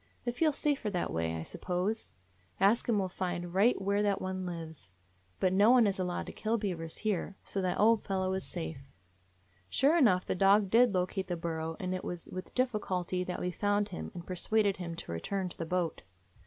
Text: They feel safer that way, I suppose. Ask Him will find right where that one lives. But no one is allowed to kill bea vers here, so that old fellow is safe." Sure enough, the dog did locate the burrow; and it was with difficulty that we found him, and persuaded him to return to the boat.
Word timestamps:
They 0.25 0.31
feel 0.31 0.51
safer 0.51 0.89
that 0.89 1.13
way, 1.13 1.35
I 1.35 1.43
suppose. 1.43 2.07
Ask 2.59 2.89
Him 2.89 2.97
will 2.97 3.07
find 3.07 3.53
right 3.53 3.79
where 3.79 4.01
that 4.01 4.19
one 4.19 4.47
lives. 4.47 4.89
But 5.39 5.53
no 5.53 5.69
one 5.69 5.85
is 5.85 5.99
allowed 5.99 6.25
to 6.25 6.31
kill 6.31 6.57
bea 6.57 6.73
vers 6.73 6.97
here, 6.97 7.37
so 7.43 7.61
that 7.61 7.79
old 7.79 8.03
fellow 8.03 8.33
is 8.33 8.43
safe." 8.43 8.79
Sure 9.69 9.95
enough, 9.95 10.25
the 10.25 10.33
dog 10.33 10.71
did 10.71 10.95
locate 10.95 11.27
the 11.27 11.37
burrow; 11.37 11.77
and 11.79 11.93
it 11.93 12.03
was 12.03 12.27
with 12.31 12.55
difficulty 12.55 13.23
that 13.25 13.39
we 13.39 13.51
found 13.51 13.89
him, 13.89 14.09
and 14.15 14.25
persuaded 14.25 14.77
him 14.77 14.95
to 14.95 15.11
return 15.11 15.49
to 15.49 15.57
the 15.59 15.67
boat. 15.67 16.01